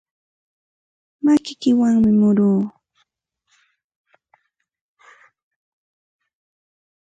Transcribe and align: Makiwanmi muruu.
Makiwanmi 1.23 2.11
muruu. 2.19 2.63